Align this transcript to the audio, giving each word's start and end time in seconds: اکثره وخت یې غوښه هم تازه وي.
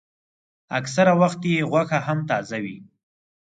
اکثره 0.79 1.13
وخت 1.21 1.41
یې 1.51 1.67
غوښه 1.71 1.99
هم 2.07 2.19
تازه 2.29 2.57
وي. 2.63 2.77